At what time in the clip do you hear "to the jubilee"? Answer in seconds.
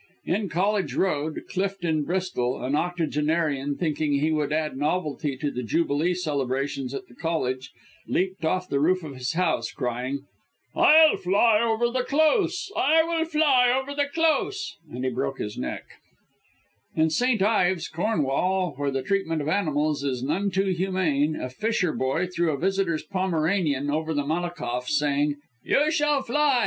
5.37-6.15